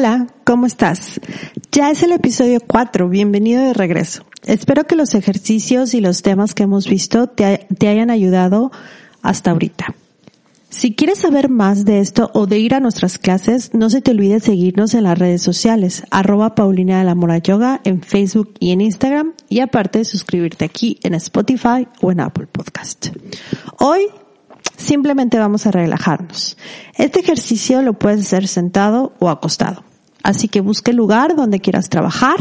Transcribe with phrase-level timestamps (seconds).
[0.00, 1.20] Hola, ¿cómo estás?
[1.72, 4.24] Ya es el episodio 4, bienvenido de regreso.
[4.46, 8.72] Espero que los ejercicios y los temas que hemos visto te, hayan ayudado
[9.20, 9.94] hasta ahorita.
[10.70, 14.12] Si quieres saber más de esto o de ir a nuestras clases, no se te
[14.12, 18.70] olvide seguirnos en las redes sociales, arroba Paulina de la Mora Yoga en Facebook y
[18.70, 23.08] en Instagram y aparte suscribirte aquí en Spotify o en Apple Podcast.
[23.78, 24.06] Hoy
[24.78, 26.56] simplemente vamos a relajarnos.
[26.96, 29.89] Este ejercicio lo puedes hacer sentado o acostado.
[30.22, 32.38] Así que busque el lugar donde quieras trabajar,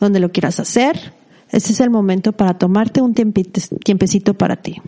[0.00, 1.14] donde lo quieras hacer.
[1.50, 4.80] Este es el momento para tomarte un tiempecito para ti.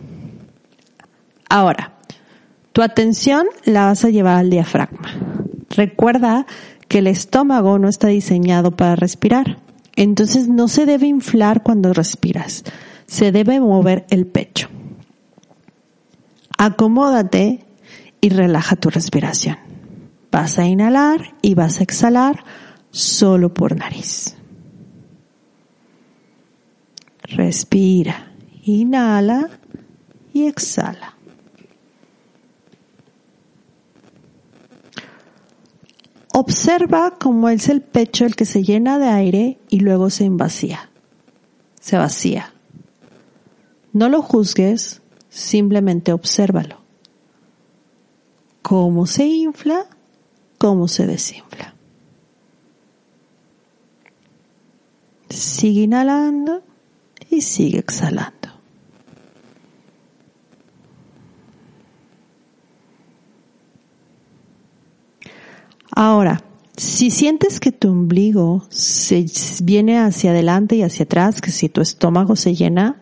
[1.49, 1.93] Ahora,
[2.71, 5.13] tu atención la vas a llevar al diafragma.
[5.69, 6.45] Recuerda
[6.87, 9.57] que el estómago no está diseñado para respirar.
[9.95, 12.63] Entonces no se debe inflar cuando respiras.
[13.07, 14.69] Se debe mover el pecho
[16.61, 17.65] acomódate
[18.21, 19.57] y relaja tu respiración.
[20.31, 22.43] Vas a inhalar y vas a exhalar
[22.89, 24.35] solo por nariz.
[27.23, 28.31] Respira,
[28.63, 29.49] inhala
[30.33, 31.15] y exhala.
[36.33, 40.89] Observa cómo es el pecho el que se llena de aire y luego se vacía.
[41.79, 42.53] Se vacía.
[43.91, 46.81] No lo juzgues, Simplemente obsérvalo.
[48.61, 49.85] Cómo se infla,
[50.61, 51.73] cómo se desinfla.
[55.27, 56.61] Sigue inhalando
[57.31, 58.49] y sigue exhalando.
[65.95, 66.43] Ahora,
[66.77, 69.25] si sientes que tu ombligo se
[69.63, 73.01] viene hacia adelante y hacia atrás, que si tu estómago se llena,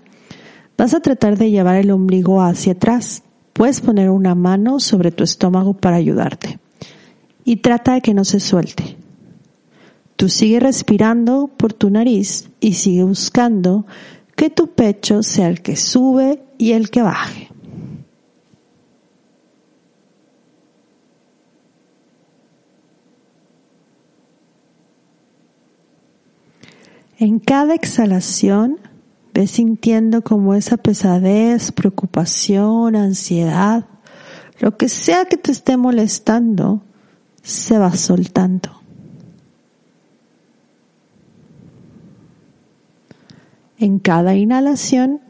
[0.79, 3.23] Vas a tratar de llevar el ombligo hacia atrás.
[3.51, 6.57] Puedes poner una mano sobre tu estómago para ayudarte.
[7.43, 8.97] Y trata de que no se suelte.
[10.15, 13.85] Tú sigue respirando por tu nariz y sigue buscando
[14.35, 17.49] que tu pecho sea el que sube y el que baje.
[27.17, 28.79] En cada exhalación
[29.33, 33.85] Ves sintiendo como esa pesadez, preocupación, ansiedad,
[34.59, 36.81] lo que sea que te esté molestando,
[37.43, 38.69] se va soltando.
[43.77, 45.21] En cada inhalación,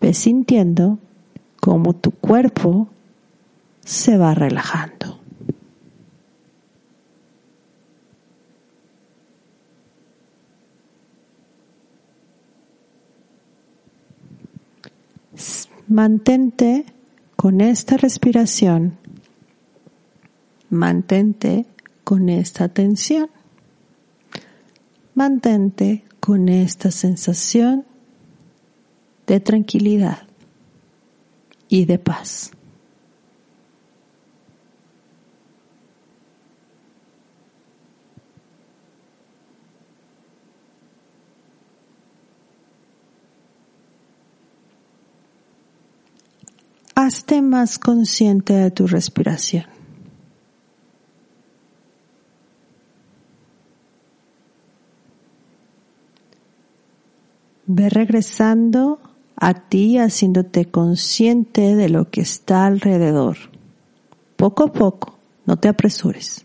[0.00, 0.98] ves sintiendo
[1.60, 2.88] como tu cuerpo
[3.84, 5.20] se va relajando.
[15.88, 16.84] Mantente
[17.36, 19.01] con esta respiración.
[20.72, 21.66] Mantente
[22.02, 23.28] con esta tensión.
[25.14, 27.84] Mantente con esta sensación
[29.26, 30.26] de tranquilidad
[31.68, 32.52] y de paz.
[46.94, 49.71] hazte más consciente de tu respiración.
[57.66, 58.98] Ve regresando
[59.36, 63.36] a ti haciéndote consciente de lo que está alrededor.
[64.36, 66.44] Poco a poco, no te apresures.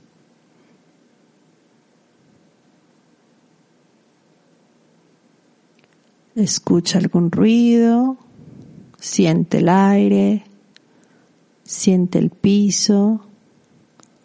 [6.35, 8.17] Escucha algún ruido,
[8.99, 10.43] siente el aire,
[11.63, 13.21] siente el piso,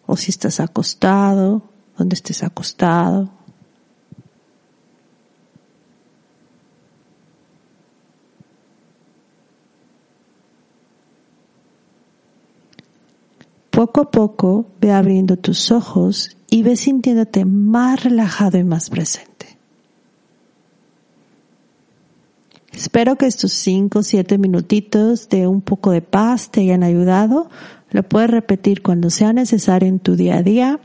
[0.05, 1.63] o si estás acostado,
[1.97, 3.29] donde estés acostado.
[13.73, 19.57] Poco a poco ve abriendo tus ojos y ve sintiéndote más relajado y más presente.
[22.71, 27.49] Espero que estos 5 o 7 minutitos de un poco de paz te hayan ayudado.
[27.89, 30.79] Lo puedes repetir cuando sea necesario en tu día a día,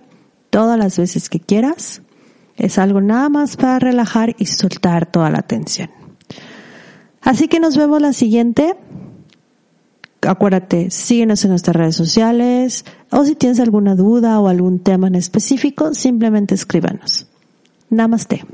[0.49, 2.01] todas las veces que quieras.
[2.57, 5.91] Es algo nada más para relajar y soltar toda la tensión.
[7.21, 8.77] Así que nos vemos la siguiente.
[10.29, 15.15] Acuérdate, síguenos en nuestras redes sociales o si tienes alguna duda o algún tema en
[15.15, 17.27] específico, simplemente escríbanos.
[17.89, 18.45] Namaste.